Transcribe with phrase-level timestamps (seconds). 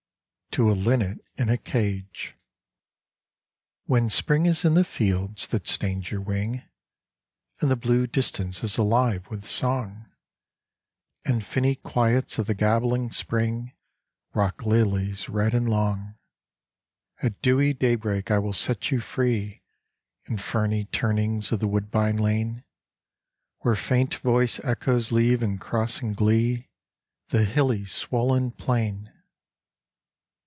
[0.53, 2.35] TO A LINNET IN A CAGE
[3.85, 6.63] When Spring is in the fields that stained your wing,,
[7.61, 10.11] And the blue distance is alive with song,
[11.23, 13.71] And finny quiets of the gabbling spring
[14.33, 16.15] Rock lilies red and long,
[17.23, 19.63] At dewy daybreak, I will set you free
[20.25, 22.65] In ferny turnings of the woodbine lane.
[23.59, 26.67] Where faint voiced echoes leave and cross in glee
[27.29, 29.13] The hilly swollen plain.